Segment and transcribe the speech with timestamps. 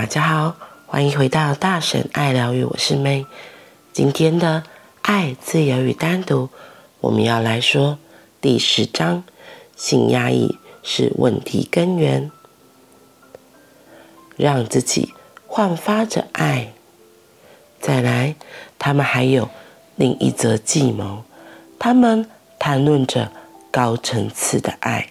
[0.00, 3.26] 大家好，欢迎回到大神爱疗愈，我是 May。
[3.92, 4.64] 今天的
[5.02, 6.48] 爱、自由与单独，
[7.00, 7.98] 我们要来说
[8.40, 9.24] 第十章：
[9.76, 12.30] 性压抑是问题根源。
[14.38, 15.12] 让自己
[15.46, 16.72] 焕发着爱。
[17.78, 18.36] 再来，
[18.78, 19.50] 他们还有
[19.96, 21.24] 另一则计谋，
[21.78, 22.26] 他们
[22.58, 23.30] 谈论着
[23.70, 25.10] 高层次的爱，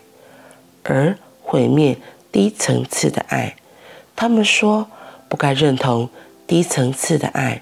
[0.82, 1.96] 而毁灭
[2.32, 3.56] 低层次的爱。
[4.20, 4.90] 他们说
[5.30, 6.09] 不该认同
[6.46, 7.62] 低层次的爱，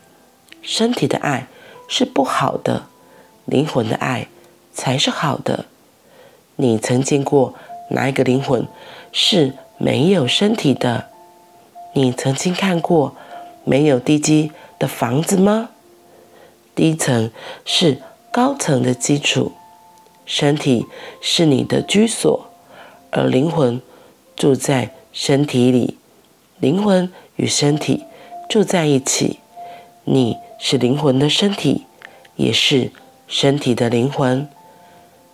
[0.64, 1.46] 身体的爱
[1.88, 2.88] 是不好的，
[3.46, 4.28] 灵魂的爱
[4.74, 5.66] 才是好的。
[6.56, 7.54] 你曾见过
[7.92, 8.66] 哪一个灵魂
[9.12, 11.10] 是没有身体的？
[11.94, 13.16] 你曾经看过
[13.64, 15.70] 没有地基的房子吗？
[16.74, 17.30] 低层
[17.66, 19.52] 是高层的基础，
[20.26, 20.88] 身体
[21.22, 22.48] 是你的居所，
[23.12, 23.80] 而灵魂
[24.36, 26.00] 住在身体里。
[26.60, 28.06] 灵魂与身体
[28.50, 29.40] 住在一起，
[30.06, 31.86] 你是灵魂的身体，
[32.36, 32.92] 也是
[33.28, 34.50] 身体的灵魂。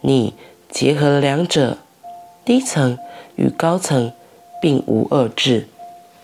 [0.01, 0.33] 你
[0.69, 1.77] 结合了两者，
[2.43, 2.97] 低层
[3.37, 4.11] 与高层
[4.61, 5.69] 并无二致，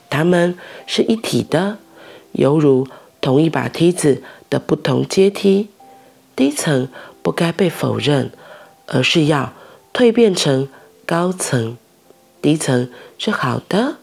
[0.10, 1.78] 它们是一体的，
[2.34, 2.86] 犹如
[3.22, 5.70] 同一把梯子的不同阶梯。
[6.36, 6.90] 低层
[7.22, 8.32] 不该被否认，
[8.88, 9.54] 而是要
[9.94, 10.68] 蜕变成
[11.06, 11.78] 高层。
[12.42, 13.99] 低层是好的。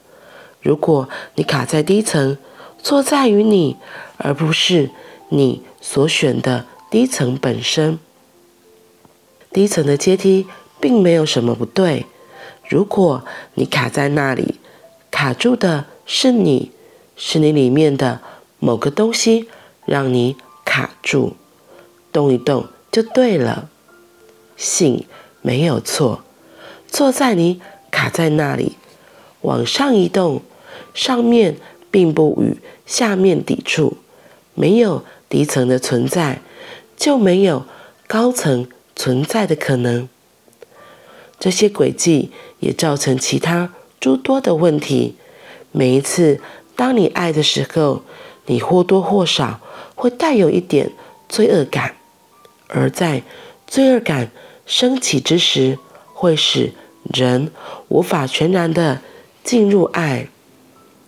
[0.67, 2.37] 如果你卡在低层，
[2.83, 3.77] 错在于你，
[4.17, 4.91] 而不是
[5.29, 8.01] 你所选的低层本身。
[9.53, 10.49] 低层的阶梯
[10.81, 12.07] 并没有什么不对。
[12.69, 13.23] 如果
[13.55, 14.57] 你卡在那里，
[15.13, 16.73] 卡住的是你，
[17.15, 18.21] 是你里面的
[18.59, 19.49] 某个东西
[19.85, 21.37] 让你卡住，
[22.11, 23.69] 动一动就对了。
[24.57, 25.07] 性
[25.43, 26.25] 没有错，
[26.89, 27.61] 错在你
[27.93, 28.77] 卡在那里，
[29.43, 30.43] 往上移动。
[30.95, 31.57] 上面
[31.91, 33.97] 并不与下面抵触，
[34.55, 36.41] 没有低层的存在，
[36.97, 37.65] 就没有
[38.07, 40.09] 高层存在的可能。
[41.39, 42.31] 这些轨迹
[42.61, 45.17] 也造成其他诸多的问题。
[45.73, 46.41] 每一次
[46.75, 48.03] 当你爱的时候，
[48.47, 49.61] 你或多或少
[49.95, 50.93] 会带有一点
[51.29, 51.97] 罪恶感，
[52.69, 53.23] 而在
[53.67, 54.31] 罪恶感
[54.65, 55.79] 升起之时，
[56.15, 56.73] 会使
[57.13, 57.51] 人
[57.89, 59.03] 无法全然的
[59.45, 60.29] 进入爱。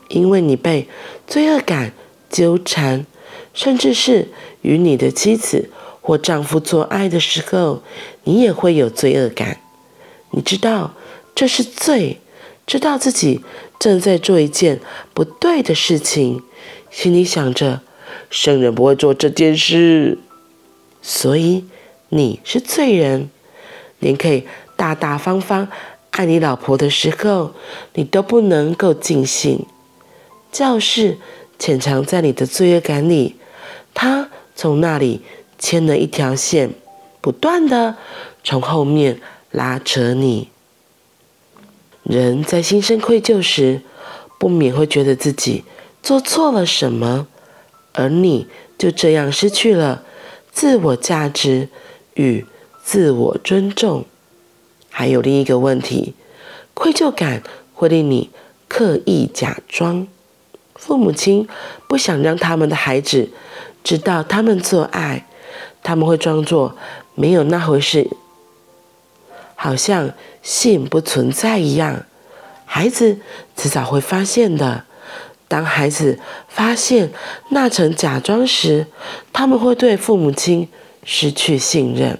[0.08, 0.88] 因为你被
[1.26, 1.92] 罪恶感
[2.30, 3.06] 纠缠，
[3.54, 4.28] 甚至是
[4.62, 5.70] 与你的妻子
[6.00, 7.82] 或丈夫做爱的时候，
[8.24, 9.60] 你也会有罪恶感。
[10.30, 10.94] 你知道
[11.34, 12.20] 这是罪，
[12.66, 13.42] 知道自己
[13.78, 14.80] 正在做一件
[15.14, 16.42] 不对的事情，
[16.90, 17.82] 心里想着
[18.30, 20.18] 圣人不会做这件事，
[21.00, 21.64] 所以
[22.08, 23.30] 你是罪人。
[24.00, 24.44] 连可以
[24.76, 25.66] 大大方方
[26.10, 27.52] 爱你老婆的时候，
[27.94, 29.66] 你都不能够尽兴。
[30.50, 31.18] 教室
[31.58, 33.36] 潜藏在你的罪恶感里，
[33.94, 35.22] 他从那里
[35.58, 36.70] 牵了一条线，
[37.20, 37.96] 不断的
[38.42, 39.20] 从后面
[39.50, 40.48] 拉扯你。
[42.02, 43.82] 人在心生愧疚时，
[44.38, 45.64] 不免会觉得自己
[46.02, 47.26] 做错了什么，
[47.92, 48.46] 而你
[48.78, 50.04] 就这样失去了
[50.50, 51.68] 自我价值
[52.14, 52.46] 与
[52.82, 54.06] 自我尊重。
[54.88, 56.14] 还有另一个问题，
[56.72, 57.42] 愧疚感
[57.74, 58.30] 会令你
[58.68, 60.08] 刻意假装。
[60.78, 61.46] 父母亲
[61.86, 63.28] 不想让他们的孩子
[63.84, 65.26] 知道他们做爱，
[65.82, 66.76] 他们会装作
[67.14, 68.08] 没有那回事，
[69.54, 72.04] 好像性不存在一样。
[72.64, 73.18] 孩子
[73.56, 74.84] 迟早会发现的。
[75.48, 77.10] 当孩子发现
[77.50, 78.86] 那层假装时，
[79.32, 80.68] 他们会对父母亲
[81.04, 82.18] 失去信任，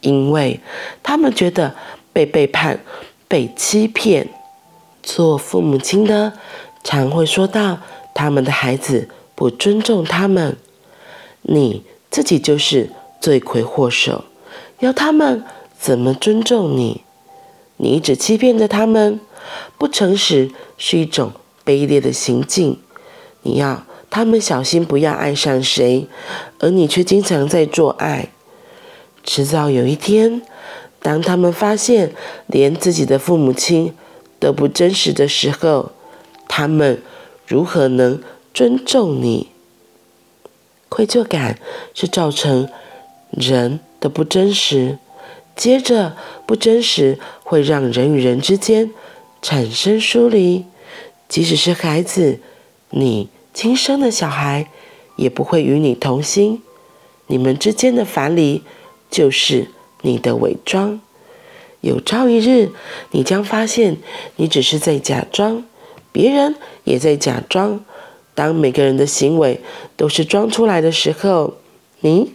[0.00, 0.60] 因为
[1.02, 1.74] 他们觉得
[2.12, 2.80] 被背叛、
[3.28, 4.28] 被欺骗。
[5.02, 6.34] 做父母亲的。
[6.82, 7.78] 常会说到
[8.14, 10.56] 他们的孩子不尊重他们，
[11.42, 14.24] 你自己就是罪魁祸首，
[14.80, 15.44] 要他们
[15.78, 17.02] 怎么尊重你？
[17.76, 19.20] 你一直欺骗着他们，
[19.78, 21.32] 不诚实是一种
[21.64, 22.78] 卑劣的行径。
[23.42, 26.06] 你要他们小心不要爱上谁，
[26.58, 28.30] 而你却经常在做爱。
[29.24, 30.42] 迟早有一天，
[31.00, 32.12] 当他们发现
[32.46, 33.94] 连自己的父母亲
[34.38, 35.92] 都不真实的时候，
[36.52, 37.00] 他们
[37.46, 38.20] 如何能
[38.52, 39.50] 尊重你？
[40.88, 41.60] 愧疚感
[41.94, 42.68] 是造成
[43.30, 44.98] 人的不真实，
[45.54, 46.16] 接着
[46.46, 48.90] 不真实会让人与人之间
[49.40, 50.64] 产生疏离，
[51.28, 52.40] 即使是孩子，
[52.90, 54.68] 你亲生的小孩
[55.14, 56.60] 也不会与你同心。
[57.28, 58.64] 你们之间的樊篱
[59.08, 59.68] 就是
[60.02, 61.00] 你的伪装。
[61.80, 62.72] 有朝一日，
[63.12, 63.98] 你将发现
[64.34, 65.64] 你只是在假装。
[66.12, 66.54] 别人
[66.84, 67.84] 也在假装。
[68.34, 69.60] 当每个人的行为
[69.96, 71.54] 都是装出来的时候，
[72.00, 72.32] 你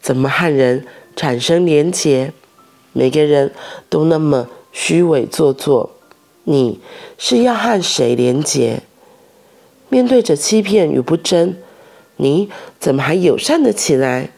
[0.00, 0.86] 怎么和人
[1.16, 2.32] 产生连结？
[2.92, 3.52] 每个人
[3.88, 5.90] 都那么虚伪做作，
[6.44, 6.80] 你
[7.16, 8.82] 是要和谁连结？
[9.88, 11.56] 面对着欺骗与不真，
[12.16, 12.48] 你
[12.78, 14.30] 怎么还友善的起来？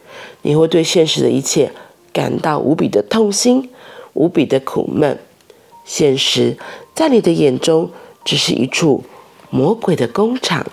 [0.43, 1.71] 你会对现实的一切
[2.11, 3.69] 感到无比的痛心，
[4.13, 5.19] 无比的苦闷。
[5.85, 6.57] 现实
[6.95, 7.91] 在你的眼中
[8.23, 9.03] 这是一处
[9.49, 10.65] 魔鬼的工厂。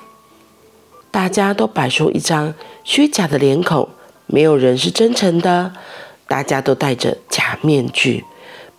[1.10, 2.54] 大家都摆出一张
[2.84, 3.88] 虚假的脸孔，
[4.26, 5.72] 没有人是真诚的。
[6.26, 8.24] 大家都戴着假面具，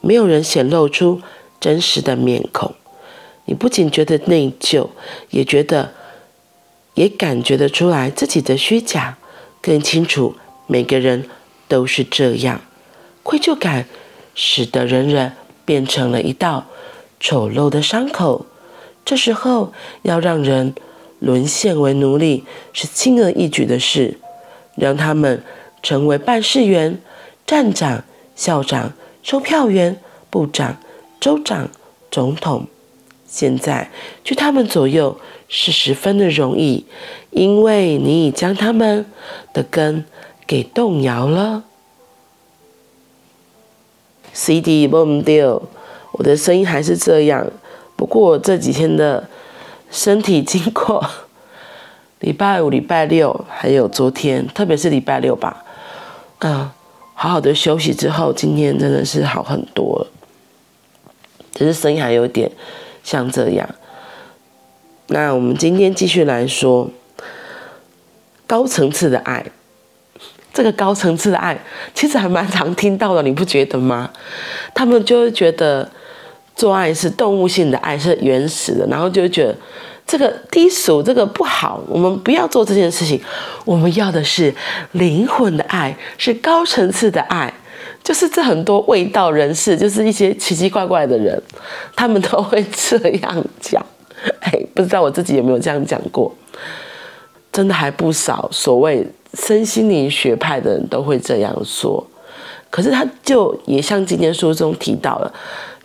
[0.01, 1.19] 没有人显露出
[1.59, 2.75] 真实的面孔。
[3.45, 4.89] 你不仅觉得内疚，
[5.31, 5.93] 也觉得，
[6.93, 9.17] 也感觉得出来自己的虚假。
[9.59, 10.35] 更清楚，
[10.67, 11.27] 每个人
[11.67, 12.61] 都是这样。
[13.23, 13.87] 愧疚感
[14.35, 15.33] 使得人人
[15.65, 16.67] 变成了一道
[17.19, 18.45] 丑陋的伤口。
[19.09, 19.73] 这时候
[20.03, 20.75] 要让人。
[21.21, 24.17] 沦陷为奴隶是轻而易举的事，
[24.77, 25.43] 让他们
[25.83, 27.01] 成为办事员、
[27.45, 28.05] 站长、
[28.37, 30.77] 校长、售票员、部长、
[31.19, 31.69] 州长、
[32.09, 32.67] 总统。
[33.27, 33.91] 现在
[34.23, 35.19] 去他们左右
[35.49, 36.85] 是十分的容易，
[37.31, 39.05] 因为你已将他们
[39.53, 40.05] 的根
[40.47, 41.65] 给动摇了。
[44.31, 45.61] CD 忘不掉，
[46.13, 47.51] 我的声音还是这样。
[47.99, 49.27] 不过这几天的。
[49.91, 51.03] 身体经过
[52.19, 55.65] 礼拜五、礼拜六，还有昨天，特别是礼拜六吧，
[56.41, 56.69] 嗯，
[57.15, 60.07] 好好的休息之后，今天真的是好很多了。
[61.55, 62.51] 只是声音还有点
[63.03, 63.67] 像这样。
[65.07, 66.91] 那我们今天继续来说
[68.45, 69.43] 高层次的爱。
[70.53, 71.59] 这个高层次的爱，
[71.95, 74.11] 其实还蛮常听到的，你不觉得吗？
[74.75, 75.89] 他们就会觉得。
[76.59, 79.55] 做爱是动物性的爱，是原始的，然后就觉得
[80.05, 83.17] 这个低俗，这个不好，我们不要做这件事情。
[83.63, 84.53] 我们要的是
[84.91, 87.53] 灵魂的爱，是高层次的爱。
[88.03, 91.41] 就是这很多味道人士，就是一些奇奇怪怪的人，
[91.95, 93.85] 他们都会这样讲。
[94.43, 96.35] 哎，不知道我自己有没有这样讲过？
[97.53, 102.05] 真的还不少，所谓身心灵学派的人都会这样说。
[102.69, 105.33] 可是他就也像今天书中提到了。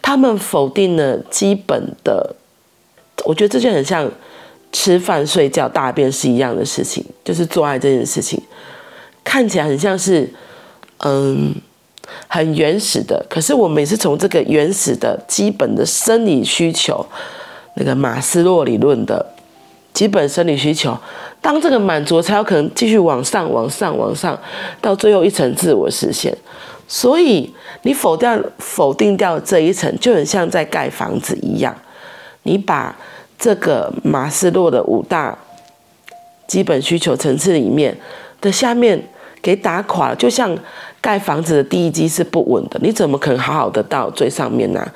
[0.06, 2.36] 他们否定了基本的，
[3.24, 4.06] 我觉得这就很像
[4.70, 8.38] 吃饭、睡觉、大便是一样的事情，就是做爱这件事情，
[9.24, 10.30] 看起来很像是，
[10.98, 11.54] 嗯，
[12.28, 13.24] 很原始的。
[13.30, 17.06] 可是我们也是从这个原始的基本的生理需求，
[17.76, 19.24] 那个马斯洛理论的
[19.94, 20.94] 基本生理需求，
[21.40, 24.38] 当这个满足，才有可能继续往上、往上、往上，
[24.82, 26.36] 到最后一层自我实现。
[26.96, 27.52] 所以
[27.82, 31.74] 你否掉否定掉这一层，就很像在盖房子一样。
[32.44, 32.94] 你把
[33.36, 35.36] 这个马斯洛的五大
[36.46, 37.98] 基本需求层次里面
[38.40, 39.08] 的下面
[39.42, 40.56] 给打垮了，就像
[41.00, 44.86] 盖房子的地基是不稳的，你怎么可能好好的到最上面呢？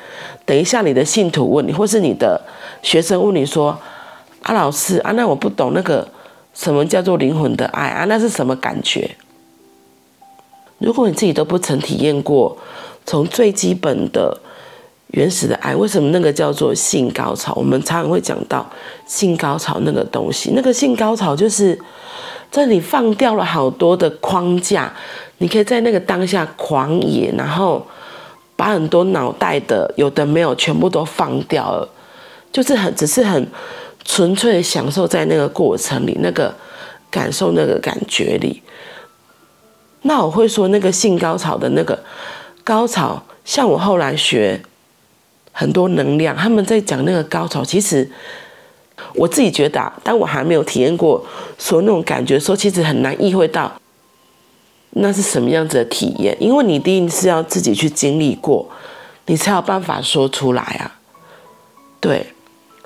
[0.45, 2.41] 等一下你的信徒问你，或是你的
[2.81, 3.77] 学生问你说
[4.45, 6.07] ：“啊，老师啊，那我不懂那个
[6.55, 9.11] 什么叫做灵魂的爱啊，那是什么感觉？”
[10.79, 12.57] 如果你自己都不曾体验过，
[13.05, 14.41] 从最基本的
[15.09, 17.55] 原始的爱，为什么那个叫做性高潮？
[17.57, 18.69] 我们常常会讲到
[19.07, 21.79] 性高潮那个东西，那个性高潮就是
[22.51, 24.93] 在你放掉了好多的框架，
[25.39, 27.85] 你可以在那个当下狂野，然后
[28.55, 31.89] 把很多脑袋的有的没有全部都放掉了，
[32.53, 33.49] 就是很只是很
[34.05, 36.55] 纯粹的享受在那个过程里，那个
[37.11, 38.63] 感受那个感觉里。
[40.03, 41.99] 那我会说，那个性高潮的那个
[42.65, 44.61] 高潮，像我后来学
[45.53, 48.09] 很多能量，他们在讲那个高潮，其实
[49.15, 51.25] 我自己觉得啊，当我还没有体验过
[51.59, 53.73] 说那种感觉的时候，其实很难意会到
[54.91, 58.69] 那是什么样子的体验，因为你一定是要自己去经历过，
[59.27, 60.95] 你才有办法说出来啊。
[62.01, 62.25] 对，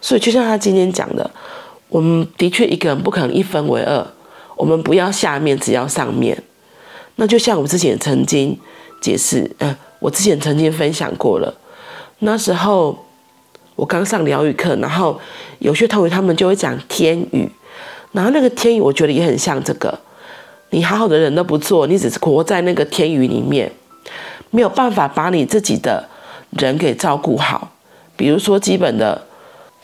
[0.01, 1.31] 所以就像他今天讲的，
[1.89, 4.07] 我们的确一个人不可能一分为二，
[4.57, 6.43] 我们不要下面，只要上面。
[7.17, 8.59] 那就像我之前曾经
[9.01, 11.53] 解释，嗯、我之前曾经分享过了。
[12.21, 12.97] 那时候
[13.77, 15.21] 我刚上疗愈课，然后
[15.59, 17.49] 有些同学他们就会讲天语，
[18.13, 19.99] 然后那个天语我觉得也很像这个，
[20.71, 23.71] 你好好的人都不做，你只是活在那个天语里面，
[24.51, 26.09] 没有办法把你自己的
[26.51, 27.73] 人给照顾好。
[28.17, 29.27] 比如说基本的，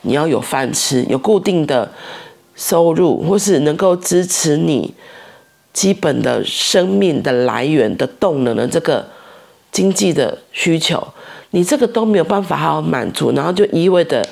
[0.02, 1.90] 你要有饭吃，有固定的
[2.54, 4.94] 收入，或是能够支持你。
[5.78, 9.06] 基本的生命的来源的动能的这个
[9.70, 11.06] 经济的需求，
[11.50, 14.28] 你这个都没有办法好好满足，然后就一味的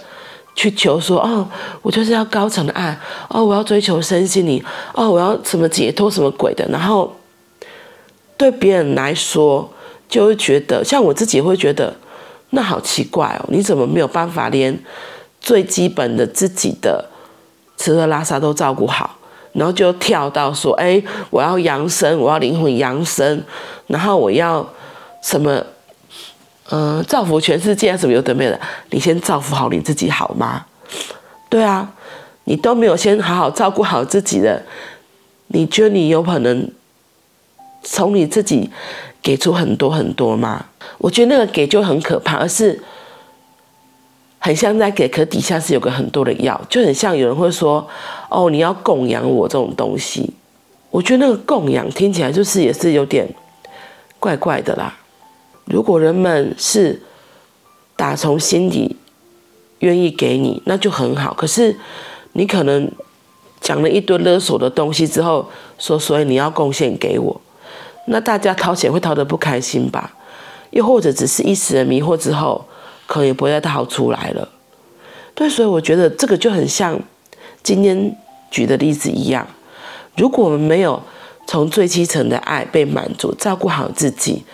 [0.57, 1.49] 去求说哦，
[1.83, 2.99] 我就是要高层的爱
[3.29, 4.61] 哦，我要追求身心灵
[4.93, 7.15] 哦，我要什么解脱什么鬼的，然后
[8.37, 9.73] 对别人来说
[10.09, 11.95] 就会觉得，像我自己会觉得
[12.51, 14.77] 那好奇怪哦，你怎么没有办法连
[15.41, 17.09] 最基本的自己的
[17.77, 19.17] 吃喝拉撒都照顾好，
[19.57, 23.43] 然后就跳到说，哎，我要扬升，我要灵魂扬升，
[23.87, 24.69] 然后我要
[25.23, 25.65] 什么？
[26.69, 28.61] 嗯、造福全世界什么有的没的，
[28.91, 30.67] 你先造福好你自己好吗？
[31.49, 31.89] 对啊，
[32.43, 34.61] 你都没有先好好照顾好自己的，
[35.47, 36.69] 你觉得你有可能
[37.85, 38.69] 从你自己
[39.23, 40.67] 给出很多很多吗？
[40.99, 42.83] 我觉得那个给就很可怕，而是
[44.47, 47.85] 很像在给，可底下是有个很多的要，就很像有人会说，
[48.31, 50.33] 哦，你要供养我这种东西，
[50.89, 53.29] 我觉得那个供养听起来就是也是有点
[54.21, 54.97] 怪怪的啦。
[55.65, 57.03] 如果人们是
[57.97, 58.95] 打从心底
[59.81, 61.35] 愿意给你，那就很好。
[61.35, 61.77] 可是
[62.35, 62.89] 你可能
[63.61, 67.41] 讲了一堆勒索的东西之后，说所以你要贡献给我，
[68.07, 70.13] 那大家掏钱会掏得不开心吧？
[70.71, 72.65] 又或者只是一时的迷惑之后，
[73.07, 74.49] 可能也不会再掏出来了。
[75.35, 77.01] 对，所以我觉得这个就很像
[77.63, 78.17] 今天
[78.51, 79.47] 举的例子一样。
[80.17, 81.03] 如果我们没有
[81.47, 84.45] 从最基层的爱被满足，照顾好自己。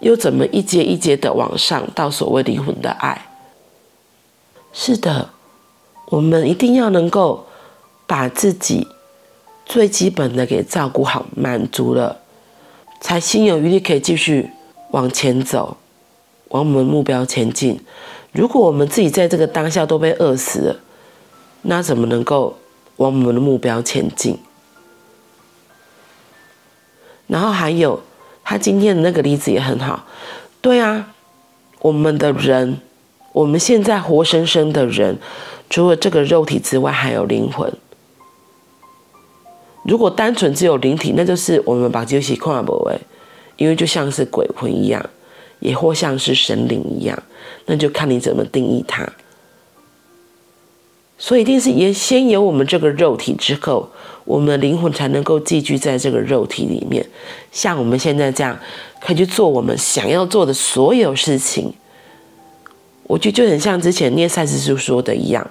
[0.00, 3.26] 又怎么一阶一阶的往上到所谓灵魂的爱？
[4.70, 5.30] 是的，
[6.08, 7.46] 我们一定要能够
[8.06, 8.86] 把自己
[9.64, 12.18] 最基本的给照顾好、满足了，
[13.00, 14.50] 才心有余力可以继续
[14.90, 15.78] 往前走，
[16.48, 17.80] 往我们目标前进。
[18.32, 20.80] 如果我们自己在这个当下都被饿死了，
[21.62, 22.58] 那怎么能够
[22.96, 24.38] 往我们的目标前进？
[27.26, 28.02] 然后还有。
[28.46, 30.04] 他今天的那个例子也很好，
[30.60, 31.14] 对啊，
[31.80, 32.76] 我们的人，
[33.32, 35.16] 我们现在活生生的人，
[35.70, 37.72] 除了这个肉体之外，还有灵魂。
[39.84, 43.00] 如果单纯只有灵体，那就是我们把这些看不为，
[43.56, 45.02] 因为就像是鬼魂一样，
[45.64, 47.20] 也或像是神灵一样，
[47.66, 49.04] 那就看你怎么定义它。
[51.18, 53.90] 所以一定是也先有我们这个肉体之后。
[54.26, 57.06] 我们的灵魂才能够寄居在这个肉体里面，
[57.52, 58.58] 像我们现在这样，
[58.98, 61.70] 可以去做我们想要做的所有事情。
[63.02, 65.46] 我觉得就很像之前聂赛斯书说的一样，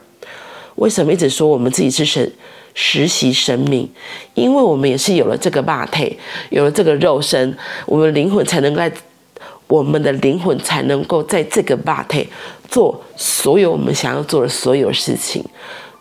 [0.77, 2.32] 为什么一直说我们自己是神
[2.74, 3.88] 实习生命？
[4.34, 6.17] 因为我们也是有了这个肉体，
[6.50, 7.55] 有了这个肉身，
[7.86, 8.91] 我们灵魂才能在
[9.74, 12.30] 我们的灵魂才能够在这个肉体
[12.70, 15.44] 做所有我们想要做的所有事情。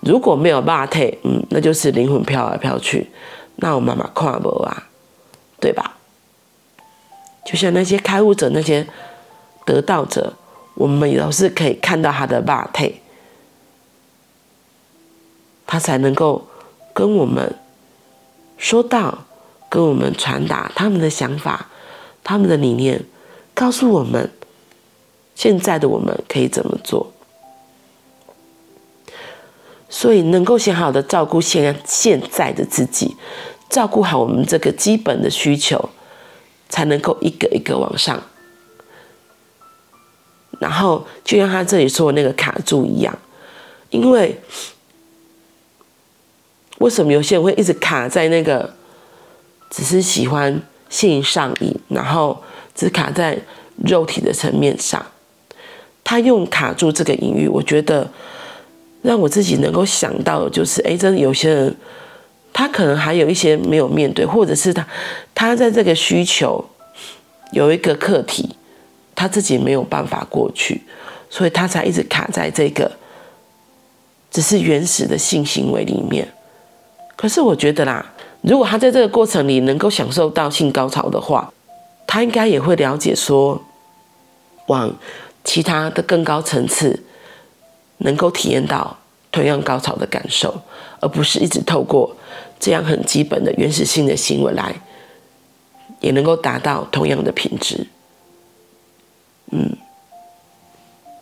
[0.01, 3.09] 如果没有肉体，嗯，那就是灵魂飘来飘去，
[3.57, 4.89] 那我妈妈看不啊，
[5.59, 5.97] 对吧？
[7.47, 8.87] 就像那些开悟者，那些
[9.65, 10.35] 得道者，
[10.75, 12.97] 我们也都是可以看到他的肉体，
[15.67, 16.47] 他才能够
[16.93, 17.57] 跟我们
[18.59, 19.25] 说道，
[19.71, 21.69] 跟我们传达他们的想法、
[22.23, 23.03] 他们的理念，
[23.55, 24.31] 告诉我们
[25.35, 27.13] 现在的我们可以怎么做。
[29.89, 33.15] 所以，能够先好的照顾现现在的自己，
[33.69, 35.91] 照顾好我们这个基本的需求，
[36.71, 38.23] 才能够一个一个往上。
[40.59, 43.19] 然后，就像他这里说的那个卡住一样，
[43.91, 44.41] 因为
[46.79, 48.75] 为什么有些人会一直卡在那个，
[49.69, 52.43] 只是喜欢性上瘾，然后
[52.75, 53.39] 只卡在
[53.85, 55.05] 肉体的层面上？
[56.05, 58.11] 他用卡住这个隐喻，我觉得。
[59.03, 61.77] 让我自己能够想到的就是，哎，真的有些人，
[62.53, 64.87] 他可能还有一些没有面对，或者是他，
[65.35, 66.65] 他在这个需求
[67.51, 68.55] 有一个课题，
[69.13, 70.83] 他自己没有办法过去，
[71.29, 72.93] 所以他才一直卡在这个
[74.31, 76.29] 只是原始的性行为里面。
[77.17, 78.07] 可是我觉得啦，
[78.43, 81.53] 如果他在这个过程里能够享受到性高潮的话，
[82.13, 83.59] 他应该也会了解说，
[84.67, 84.95] 往
[85.45, 87.03] 其他的更高层次。
[88.05, 88.99] 能够体验到
[89.31, 90.61] 同样高潮的感受，
[91.01, 92.15] 而不是一直透过
[92.61, 94.75] 这样很基本的原始性的行为来，
[96.01, 97.87] 也能够达到同样的品质。
[99.53, 99.75] 嗯，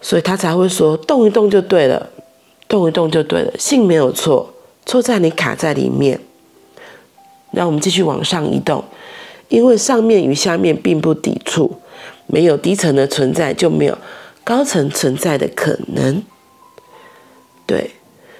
[0.00, 2.09] 所以他才会说动一动就对了，
[2.66, 4.54] 动一动就对了，性没有错，
[4.87, 6.18] 错在你卡在里面。
[7.52, 8.82] 让我们继续往上移动，
[9.50, 11.80] 因为上面与下面并不抵触，
[12.26, 13.99] 没有低层的存在，就没有
[14.42, 16.23] 高层存在的可能。
[17.66, 17.90] 对，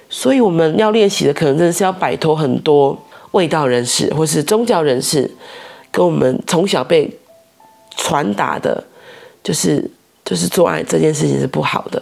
[0.09, 2.97] 所以我们要练习的可能真的是要摆脱很多
[3.31, 5.29] 味道人士或是宗教人士
[5.91, 7.17] 跟我们从小被
[7.97, 8.83] 传达的，
[9.43, 9.91] 就是
[10.23, 12.01] 就是做爱这件事情是不好的，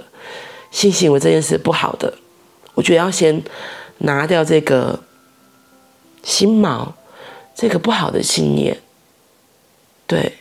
[0.69, 2.13] 性行为这件事不好的，
[2.75, 3.41] 我觉得要先
[3.99, 4.99] 拿掉这个
[6.23, 6.87] 心锚，
[7.55, 8.77] 这个不好的信念。
[10.09, 10.33] 对，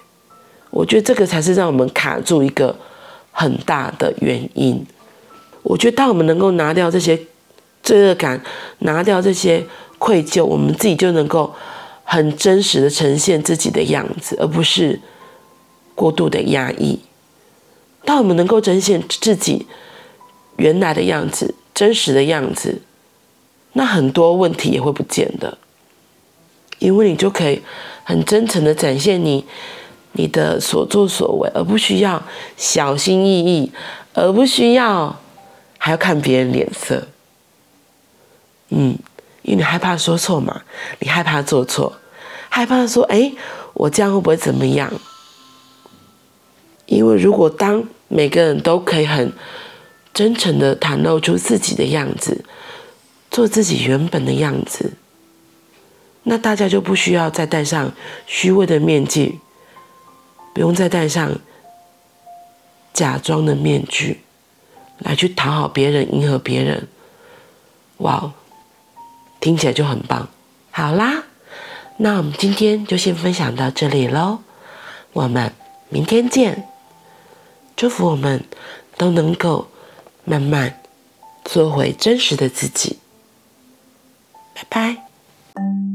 [0.70, 2.74] 我觉得这个才是让我们卡住一个
[3.30, 4.82] 很大的原因。
[5.62, 7.20] 我觉得当我们能够拿掉这些
[7.82, 8.42] 罪恶感，
[8.78, 9.62] 拿掉这些
[9.98, 11.54] 愧疚，我们自己就能够
[12.02, 14.98] 很真实的呈现自己的样子，而不是
[15.94, 16.98] 过度的压抑。
[18.06, 19.66] 当我们能够呈现自己
[20.56, 22.80] 原来的样子、真实的样子，
[23.74, 25.58] 那很多问题也会不见的，
[26.78, 27.60] 因为你就可以
[28.08, 29.44] 很真诚的展现你
[30.12, 32.22] 你的所作所为，而不需要
[32.56, 33.70] 小心翼翼，
[34.14, 35.20] 而不需要
[35.76, 37.06] 还要看别人脸色。
[38.70, 38.96] 嗯，
[39.42, 40.62] 因为你害怕说错嘛，
[41.00, 41.98] 你害怕做错，
[42.48, 43.30] 害怕说，哎，
[43.74, 44.90] 我这样会不会怎么样？
[46.86, 49.30] 因为如果当每个人都可以很
[50.14, 52.42] 真诚的袒露出自己的样子，
[53.30, 54.94] 做自己原本的样子，
[56.30, 57.90] 那大家就不需要再戴上
[58.26, 59.40] 虚伪的面具，
[60.52, 61.40] 不用再戴上
[62.92, 64.20] 假装的面具，
[64.98, 66.86] 来去讨好别人、迎合别人。
[67.98, 68.30] 哇，
[69.40, 70.28] 听起来就很棒。
[70.70, 71.24] 好啦，
[71.96, 74.40] 那我们今天就先分享到这里喽，
[75.14, 75.54] 我们
[75.88, 76.68] 明天见。
[77.74, 78.44] 祝福我们
[78.98, 79.68] 都能够
[80.24, 80.78] 慢慢
[81.42, 82.98] 做回真实的自己。
[84.54, 85.87] 拜拜。